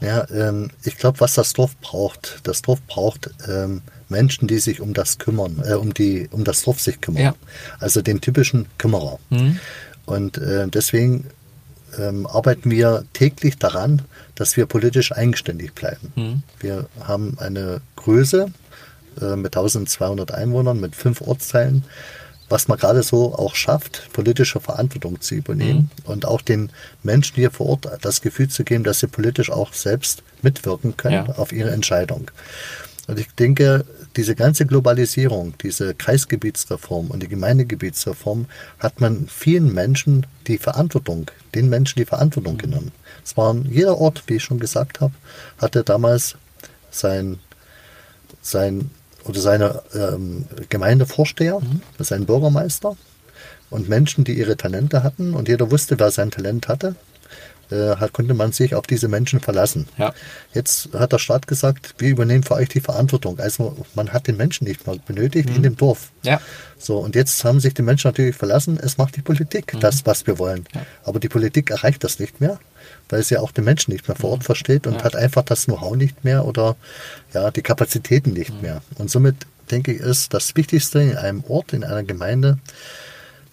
[0.00, 4.80] Ja, ähm, ich glaube, was das Dorf braucht, das Dorf braucht ähm, Menschen, die sich
[4.80, 7.22] um das kümmern, äh, um die, um das Dorf sich kümmern.
[7.22, 7.34] Ja.
[7.78, 9.18] Also den typischen Kümmerer.
[10.06, 11.26] Und äh, deswegen
[11.98, 14.02] ähm, arbeiten wir täglich daran,
[14.34, 16.12] dass wir politisch eigenständig bleiben.
[16.60, 18.50] Wir haben eine Größe
[19.20, 21.84] äh, mit 1200 Einwohnern, mit fünf Ortsteilen,
[22.50, 26.70] was man gerade so auch schafft, politische Verantwortung zu übernehmen und auch den
[27.02, 31.26] Menschen hier vor Ort das Gefühl zu geben, dass sie politisch auch selbst mitwirken können
[31.28, 31.34] Ja.
[31.36, 32.30] auf ihre Entscheidung.
[33.06, 33.84] Und ich denke,
[34.16, 38.46] diese ganze Globalisierung, diese Kreisgebietsreform und die Gemeindegebietsreform
[38.78, 42.92] hat man vielen Menschen die Verantwortung, den Menschen die Verantwortung genommen.
[43.24, 45.14] Es waren jeder Ort, wie ich schon gesagt habe,
[45.58, 46.36] hatte damals
[46.90, 47.38] sein,
[48.42, 48.90] sein
[49.24, 51.60] oder seine ähm, Gemeindevorsteher,
[51.98, 52.96] seinen Bürgermeister
[53.70, 55.34] und Menschen, die ihre Talente hatten.
[55.34, 56.94] Und jeder wusste, wer sein Talent hatte,
[57.70, 59.88] äh, konnte man sich auf diese Menschen verlassen.
[59.96, 60.12] Ja.
[60.54, 63.38] Jetzt hat der Staat gesagt, wir übernehmen für euch die Verantwortung.
[63.38, 66.10] Also man hat den Menschen nicht mehr benötigt in dem Dorf.
[66.22, 66.40] Ja.
[66.78, 70.26] So, und jetzt haben sich die Menschen natürlich verlassen, es macht die Politik das, was
[70.26, 70.64] wir wollen.
[71.04, 72.58] Aber die Politik erreicht das nicht mehr,
[73.08, 75.96] weil sie auch den Menschen nicht mehr vor Ort versteht und hat einfach das Know-how
[75.96, 76.76] nicht mehr oder
[77.34, 78.82] ja, die Kapazitäten nicht mehr.
[78.96, 79.36] Und somit
[79.70, 82.58] denke ich, ist das Wichtigste in einem Ort, in einer Gemeinde,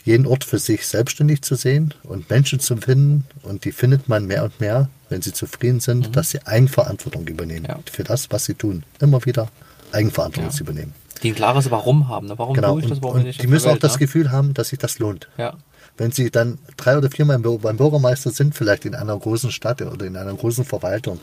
[0.08, 3.26] jeden Ort für sich selbstständig zu sehen und Menschen zu finden.
[3.44, 7.66] Und die findet man mehr und mehr, wenn sie zufrieden sind, dass sie Eigenverantwortung übernehmen
[7.68, 7.80] Ja.
[7.92, 8.84] für das, was sie tun.
[9.00, 9.50] Immer wieder
[9.92, 10.56] Eigenverantwortung Ja.
[10.58, 10.94] zu übernehmen.
[11.24, 12.28] Die ein klares Warum haben.
[12.28, 12.38] Ne?
[12.38, 12.72] Warum Genau.
[12.74, 13.02] tue ich Und, das?
[13.04, 14.00] Warum und ich die müssen auch Welt, das ne?
[14.00, 15.28] Gefühl haben, dass sich das lohnt.
[15.38, 15.54] Ja.
[15.98, 20.06] Wenn sie dann drei oder viermal beim Bürgermeister sind, vielleicht in einer großen Stadt oder
[20.06, 21.20] in einer großen Verwaltung,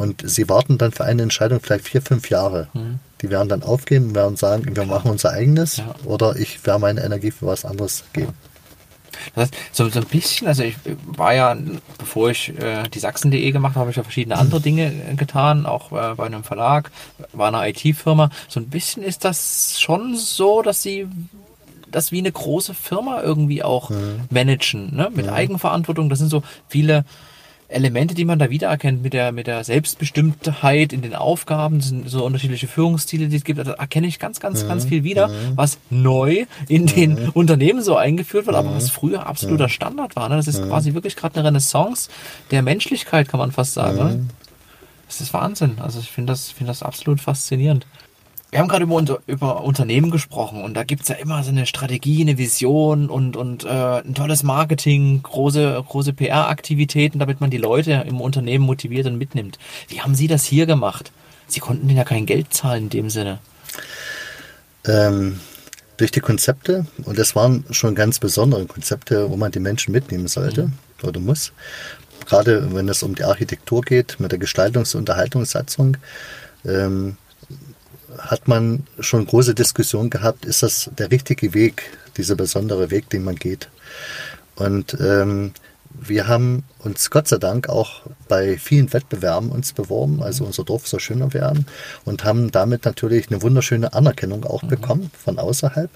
[0.00, 2.68] und sie warten dann für eine Entscheidung vielleicht vier, fünf Jahre.
[3.20, 5.84] Die werden dann aufgeben und werden sagen, wir machen unser eigenes Mhm.
[5.84, 5.94] Ja.
[6.06, 8.32] oder ich werde meine Energie für was anderes geben.
[9.34, 11.54] Das heißt, so, so ein bisschen, also ich war ja,
[11.98, 15.66] bevor ich äh, die Sachsen.de gemacht habe, habe ich ja verschiedene andere Dinge äh, getan,
[15.66, 16.90] auch äh, bei einem Verlag,
[17.34, 18.30] war eine IT-Firma.
[18.48, 21.06] So ein bisschen ist das schon so, dass sie
[21.90, 23.90] das wie eine große Firma irgendwie auch
[24.30, 25.10] managen, ne?
[25.12, 26.08] mit Eigenverantwortung.
[26.08, 27.04] Das sind so viele
[27.70, 32.66] Elemente, die man da wiedererkennt mit der, mit der Selbstbestimmtheit in den Aufgaben, so unterschiedliche
[32.66, 36.86] Führungsstile, die es gibt, da erkenne ich ganz, ganz, ganz viel wieder, was neu in
[36.86, 40.28] den Unternehmen so eingeführt wird, aber was früher absoluter Standard war.
[40.28, 40.36] Ne?
[40.36, 42.10] Das ist quasi wirklich gerade eine Renaissance
[42.50, 43.98] der Menschlichkeit, kann man fast sagen.
[43.98, 44.26] Ne?
[45.06, 45.78] Das ist Wahnsinn.
[45.80, 47.86] Also ich finde das, finde das absolut faszinierend.
[48.50, 51.66] Wir haben gerade über, unter, über Unternehmen gesprochen und da gibt's ja immer so eine
[51.66, 57.58] Strategie, eine Vision und, und äh, ein tolles Marketing, große, große PR-Aktivitäten, damit man die
[57.58, 59.58] Leute im Unternehmen motiviert und mitnimmt.
[59.88, 61.12] Wie haben Sie das hier gemacht?
[61.46, 63.38] Sie konnten denen ja kein Geld zahlen in dem Sinne.
[64.84, 65.38] Ähm,
[65.96, 70.26] durch die Konzepte, und das waren schon ganz besondere Konzepte, wo man die Menschen mitnehmen
[70.26, 70.72] sollte
[71.04, 71.52] oder muss.
[72.26, 75.98] Gerade wenn es um die Architektur geht, mit der Gestaltungs- und Unterhaltungssatzung,
[76.64, 77.16] ähm,
[78.18, 81.82] hat man schon große Diskussionen gehabt, ist das der richtige Weg,
[82.16, 83.68] dieser besondere Weg, den man geht.
[84.56, 85.52] Und ähm,
[85.92, 90.86] wir haben uns Gott sei Dank auch bei vielen Wettbewerben uns beworben, also unser Dorf
[90.86, 91.66] soll schöner werden
[92.04, 94.68] und haben damit natürlich eine wunderschöne Anerkennung auch mhm.
[94.68, 95.90] bekommen von außerhalb.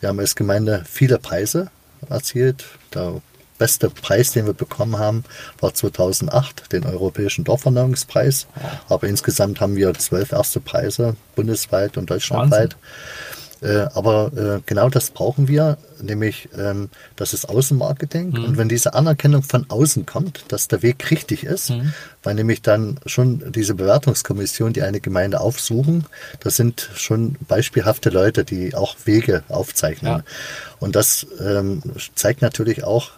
[0.00, 1.70] Wir haben als Gemeinde viele Preise
[2.08, 2.64] erzielt.
[2.94, 3.20] Der
[3.58, 5.24] beste Preis, den wir bekommen haben,
[5.60, 8.46] war 2008, den Europäischen Dorferneuerungspreis.
[8.88, 12.76] Aber insgesamt haben wir zwölf erste Preise bundesweit und deutschlandweit.
[13.60, 18.30] Äh, aber äh, genau das brauchen wir, nämlich ähm, das ist Außenmarketing.
[18.30, 18.44] Mhm.
[18.44, 21.92] Und wenn diese Anerkennung von außen kommt, dass der Weg richtig ist, mhm.
[22.22, 26.06] weil nämlich dann schon diese Bewertungskommission, die eine Gemeinde aufsuchen,
[26.40, 30.18] das sind schon beispielhafte Leute, die auch Wege aufzeichnen.
[30.18, 30.24] Ja.
[30.78, 31.82] Und das ähm,
[32.14, 33.10] zeigt natürlich auch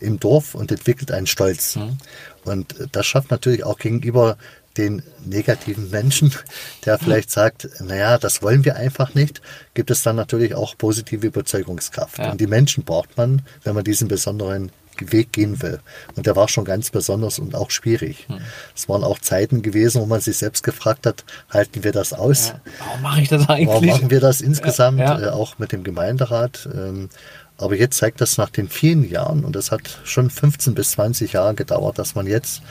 [0.00, 1.76] im Dorf und entwickelt einen Stolz.
[1.76, 1.98] Mhm.
[2.44, 4.36] Und das schafft natürlich auch gegenüber
[4.76, 6.32] den negativen Menschen,
[6.84, 9.42] der vielleicht sagt, naja, das wollen wir einfach nicht,
[9.74, 12.18] gibt es dann natürlich auch positive Überzeugungskraft.
[12.18, 12.30] Ja.
[12.30, 15.80] Und die Menschen braucht man, wenn man diesen besonderen Weg gehen will.
[16.16, 18.26] Und der war schon ganz besonders und auch schwierig.
[18.28, 18.40] Hm.
[18.74, 22.48] Es waren auch Zeiten gewesen, wo man sich selbst gefragt hat, halten wir das aus?
[22.48, 22.60] Ja.
[22.80, 23.68] Warum mache ich das eigentlich?
[23.68, 26.68] Warum machen wir das insgesamt, ja, äh, auch mit dem Gemeinderat?
[26.72, 27.10] Ähm,
[27.58, 31.32] aber jetzt zeigt das nach den vielen Jahren, und es hat schon 15 bis 20
[31.32, 32.62] Jahre gedauert, dass man jetzt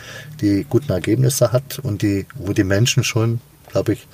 [0.42, 4.08] die guten Ergebnisse hat und die, wo die Menschen schon, glaube ich,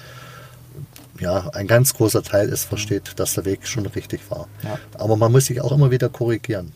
[1.19, 4.47] ja, ein ganz großer Teil ist, versteht, dass der Weg schon richtig war.
[4.63, 4.79] Ja.
[4.95, 6.71] Aber man muss sich auch immer wieder korrigieren.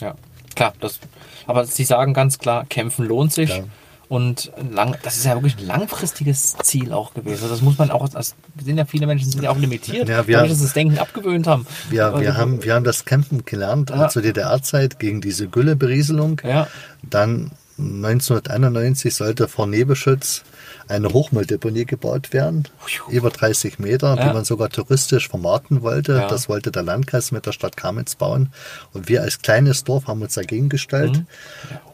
[0.00, 0.14] Ja,
[0.54, 0.72] klar.
[0.80, 0.98] Das,
[1.46, 3.50] aber Sie sagen ganz klar, kämpfen lohnt sich.
[3.50, 3.64] Ja.
[4.08, 7.42] Und lang, das ist ja wirklich ein langfristiges Ziel auch gewesen.
[7.42, 10.26] Also das muss man auch, das sind ja viele Menschen sind ja auch limitiert, ja,
[10.28, 11.66] wir, weil sie das Denken abgewöhnt haben.
[11.90, 14.08] Wir, wir, haben, wir haben das Campen gelernt ja.
[14.08, 16.40] zur DDR-Zeit gegen diese Gülleberieselung.
[16.44, 16.68] Ja.
[17.02, 20.44] Dann 1991 sollte vor Nebeschutz
[20.88, 22.68] eine Hochmülldeponie gebaut werden,
[23.08, 24.28] über 30 Meter, ja.
[24.28, 26.16] die man sogar touristisch vermarkten wollte.
[26.16, 26.28] Ja.
[26.28, 28.52] Das wollte der Landkreis mit der Stadt Kamenz bauen.
[28.92, 31.18] Und wir als kleines Dorf haben uns dagegen gestellt.
[31.18, 31.26] Mhm.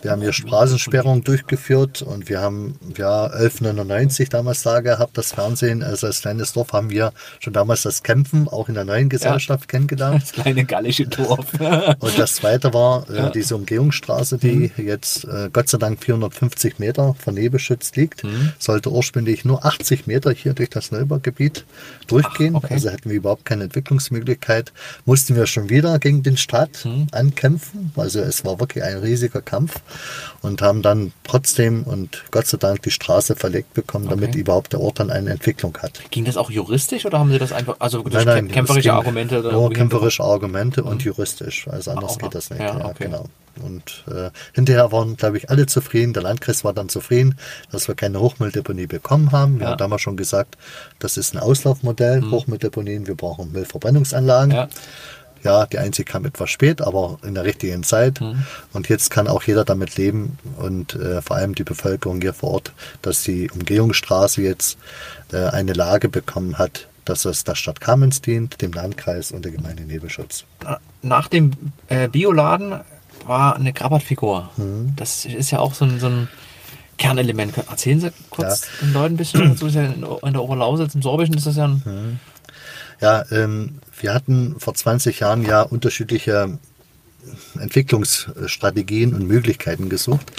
[0.02, 5.82] Wir haben hier Straßensperrungen durchgeführt und wir haben ja 1199 damals da gehabt, das Fernsehen.
[5.82, 9.68] Also als kleines Dorf haben wir schon damals das Kämpfen auch in der neuen Gesellschaft
[9.68, 10.22] kennengelernt.
[10.22, 11.46] Das kleine gallische Dorf.
[12.00, 14.86] und das zweite war äh, diese Umgehungsstraße, die mhm.
[14.86, 18.24] jetzt äh, Gott sei Dank 450 Meter von Nebelschutz liegt.
[18.24, 18.52] Mhm.
[18.58, 21.64] Sollte sollte ursprünglich nur 80 Meter hier durch das Neubaugebiet
[22.08, 22.54] durchgehen.
[22.56, 22.74] Ach, okay.
[22.74, 24.72] Also hätten wir überhaupt keine Entwicklungsmöglichkeit.
[25.04, 27.06] Mussten wir schon wieder gegen den Staat hm.
[27.12, 27.92] ankämpfen.
[27.96, 29.80] Also es war wirklich ein riesiger Kampf
[30.40, 34.40] und haben dann trotzdem und Gott sei Dank die Straße verlegt bekommen, damit okay.
[34.40, 36.00] überhaupt der Ort dann eine Entwicklung hat.
[36.10, 39.42] Ging das auch juristisch oder haben Sie das einfach, also durch nein, nein, kämpferische Argumente?
[39.42, 41.12] Nur kämpferische Argumente und hm.
[41.12, 41.68] juristisch.
[41.68, 42.60] Also anders ah, geht das nicht.
[42.60, 43.04] Ja, ja okay.
[43.04, 43.26] genau.
[43.60, 46.12] Und äh, hinterher waren, glaube ich, alle zufrieden.
[46.12, 47.36] Der Landkreis war dann zufrieden,
[47.70, 49.58] dass wir keine Hochmülldeponie bekommen haben.
[49.58, 49.70] Wir ja.
[49.70, 50.56] haben damals schon gesagt,
[50.98, 52.30] das ist ein Auslaufmodell, mhm.
[52.30, 54.52] Hochmülldeponien, wir brauchen Müllverbrennungsanlagen.
[54.52, 54.68] Ja.
[55.42, 55.66] ja.
[55.66, 58.20] die einzige kam etwas spät, aber in der richtigen Zeit.
[58.20, 58.44] Mhm.
[58.72, 62.52] Und jetzt kann auch jeder damit leben und äh, vor allem die Bevölkerung hier vor
[62.52, 64.78] Ort, dass die Umgehungsstraße jetzt
[65.32, 69.52] äh, eine Lage bekommen hat, dass es der Stadt Kamenz dient, dem Landkreis und der
[69.52, 70.44] Gemeinde Nebelschutz.
[71.02, 71.52] Nach dem
[71.88, 72.80] äh, Bioladen
[73.26, 74.50] war eine Krabbert-Figur.
[74.56, 74.94] Mhm.
[74.96, 76.28] Das ist ja auch so ein, so ein
[76.98, 77.56] Kernelement.
[77.56, 78.86] Erzählen Sie kurz ja.
[78.86, 79.66] den Leuten ein bisschen dazu.
[79.66, 81.82] Ja in der Oberlausitz, im Sorbischen ist das ja ein.
[81.84, 82.18] Mhm.
[83.00, 86.58] Ja, ähm, wir hatten vor 20 Jahren ja unterschiedliche
[87.58, 90.32] Entwicklungsstrategien und Möglichkeiten gesucht.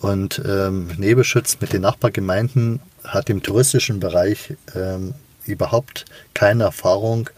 [0.00, 7.30] Und ähm, Nebelschutz mit den Nachbargemeinden hat im touristischen Bereich ähm, überhaupt keine Erfahrung,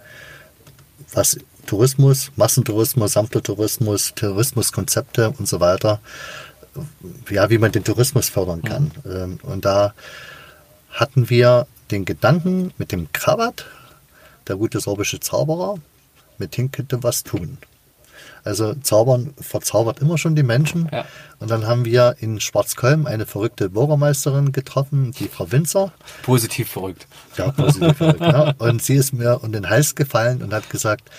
[1.12, 6.00] was Tourismus, Massentourismus, Sammlertourismus, Tourismuskonzepte und so weiter,
[7.31, 8.90] ja, wie man den Tourismus fördern kann.
[9.05, 9.38] Mhm.
[9.42, 9.94] Und da
[10.90, 13.66] hatten wir den Gedanken mit dem Krabat,
[14.48, 15.77] der gute sorbische Zauberer,
[16.38, 17.59] mit dem könnte was tun.
[18.44, 20.88] Also Zaubern verzaubert immer schon die Menschen.
[20.92, 21.07] Ja.
[21.40, 25.92] Und dann haben wir in Schwarzköln eine verrückte Bürgermeisterin getroffen, die Frau Winzer.
[26.22, 27.07] Positiv verrückt.
[27.38, 28.20] Ja, positiv verrückt.
[28.20, 28.55] Ja.
[28.59, 31.11] Und sie ist mir um den Hals gefallen und hat gesagt,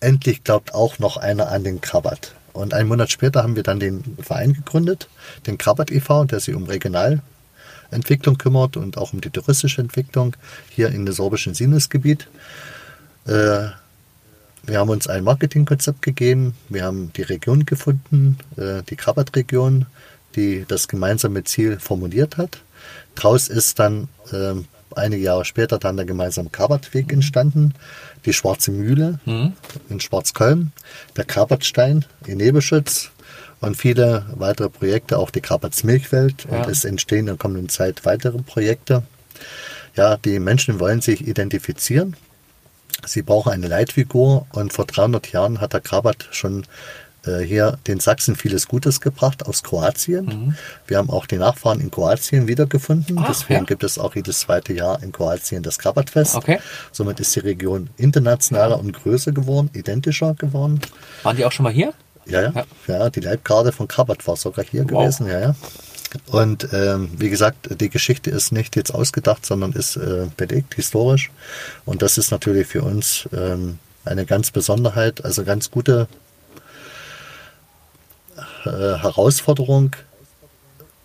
[0.00, 2.34] endlich glaubt auch noch einer an den Krabat.
[2.52, 5.08] Und einen Monat später haben wir dann den Verein gegründet,
[5.46, 10.36] den Krabat e.V., der sich um Regionalentwicklung kümmert und auch um die touristische Entwicklung
[10.70, 12.26] hier in dem sorbischen Sinusgebiet.
[13.26, 13.68] Äh,
[14.64, 19.86] wir haben uns ein Marketingkonzept gegeben, wir haben die Region gefunden, äh, die Krabat-Region,
[20.34, 22.58] die das gemeinsame Ziel formuliert hat.
[23.14, 24.54] Daraus ist dann äh,
[24.94, 27.74] einige Jahre später dann der gemeinsame Krabatweg entstanden
[28.24, 29.52] die Schwarze Mühle mhm.
[29.88, 30.72] in Schwarzköln,
[31.16, 33.10] der Krabertstein in Nebelschütz
[33.60, 36.46] und viele weitere Projekte, auch die Kraberts Milchwelt.
[36.50, 36.62] Ja.
[36.62, 39.02] Und es entstehen in der kommenden Zeit weitere Projekte.
[39.96, 42.16] Ja, die Menschen wollen sich identifizieren.
[43.06, 46.66] Sie brauchen eine Leitfigur und vor 300 Jahren hat der Krabat schon
[47.26, 50.26] äh, hier den Sachsen vieles Gutes gebracht aus Kroatien.
[50.26, 50.54] Mhm.
[50.86, 53.18] Wir haben auch die Nachfahren in Kroatien wiedergefunden.
[53.18, 53.66] Ach, Deswegen ja.
[53.66, 56.36] gibt es auch jedes zweite Jahr in Kroatien das Krabatfest.
[56.36, 56.58] Okay.
[56.92, 60.80] Somit ist die Region internationaler und größer geworden, identischer geworden.
[61.22, 61.92] Waren die auch schon mal hier?
[62.26, 62.52] Ja, ja.
[62.54, 62.64] ja.
[62.86, 65.02] ja die Leibgarde von Krabat war sogar hier wow.
[65.02, 65.26] gewesen.
[65.26, 65.54] Ja, ja.
[66.26, 71.30] Und ähm, wie gesagt, die Geschichte ist nicht jetzt ausgedacht, sondern ist äh, belegt, historisch.
[71.84, 76.08] Und das ist natürlich für uns ähm, eine ganz Besonderheit, also ganz gute
[79.00, 79.96] Herausforderung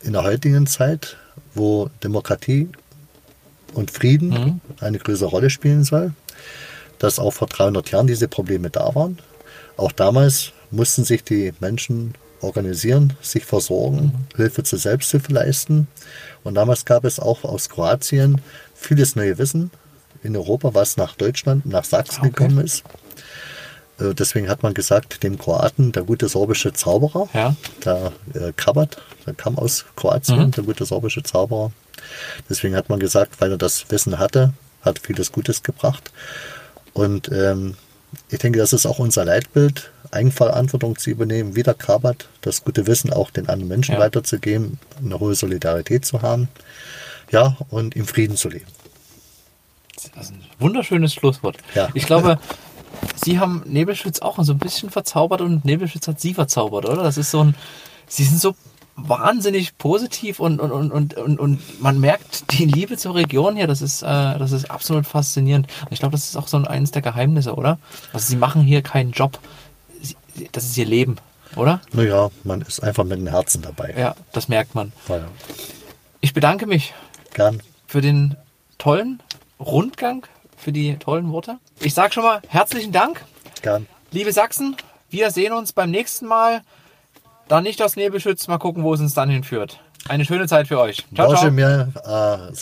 [0.01, 1.17] in der heutigen Zeit,
[1.53, 2.69] wo Demokratie
[3.73, 4.61] und Frieden mhm.
[4.79, 6.13] eine größere Rolle spielen soll,
[6.99, 9.19] dass auch vor 300 Jahren diese Probleme da waren.
[9.77, 14.35] Auch damals mussten sich die Menschen organisieren, sich versorgen, mhm.
[14.35, 15.87] Hilfe zur Selbsthilfe leisten.
[16.43, 18.41] Und damals gab es auch aus Kroatien
[18.75, 19.71] vieles neue Wissen
[20.23, 22.29] in Europa, was nach Deutschland, nach Sachsen okay.
[22.29, 22.83] gekommen ist.
[23.99, 27.55] Äh, deswegen hat man gesagt, dem Kroaten, der gute sorbische Zauberer, ja.
[27.85, 30.51] der äh, Krabat, der kam aus Kroatien, mhm.
[30.51, 31.71] der gute sorbische Zauberer.
[32.49, 36.11] Deswegen hat man gesagt, weil er das Wissen hatte, hat vieles Gutes gebracht.
[36.93, 37.75] Und ähm,
[38.29, 42.85] ich denke, das ist auch unser Leitbild, Eigenverantwortung zu übernehmen, wie der Krabat, das gute
[42.85, 43.99] Wissen auch den anderen Menschen ja.
[43.99, 46.49] weiterzugeben, eine hohe Solidarität zu haben,
[47.31, 48.67] ja, und im Frieden zu leben.
[50.15, 51.57] Das ist ein wunderschönes Schlusswort.
[51.73, 51.89] Ja.
[51.93, 52.39] Ich glaube,
[53.15, 57.03] Sie haben Nebelschütz auch so ein bisschen verzaubert und Nebelschütz hat Sie verzaubert, oder?
[57.03, 57.55] Das ist so ein.
[58.07, 58.55] Sie sind so
[58.95, 63.81] wahnsinnig positiv und, und, und, und, und man merkt die Liebe zur Region hier, das
[63.81, 65.67] ist, äh, das ist absolut faszinierend.
[65.81, 67.79] Und ich glaube, das ist auch so eines der Geheimnisse, oder?
[68.11, 69.39] Also sie machen hier keinen Job,
[70.51, 71.17] das ist ihr Leben,
[71.55, 71.81] oder?
[71.91, 73.93] Naja, man ist einfach mit dem Herzen dabei.
[73.97, 74.91] Ja, das merkt man.
[75.09, 75.21] Ja.
[76.21, 76.93] Ich bedanke mich
[77.33, 77.61] Gern.
[77.87, 78.35] für den
[78.77, 79.21] tollen
[79.59, 80.25] Rundgang
[80.63, 81.57] für die tollen Worte.
[81.79, 83.23] Ich sage schon mal herzlichen Dank.
[83.61, 83.87] Gern.
[84.11, 84.75] Liebe Sachsen,
[85.09, 86.61] wir sehen uns beim nächsten Mal.
[87.47, 89.79] Dann nicht das Nebelschütz, mal gucken, wo es uns dann hinführt.
[90.07, 91.05] Eine schöne Zeit für euch.
[91.13, 91.51] Ciao, ciao.
[91.51, 92.53] Mir, uh,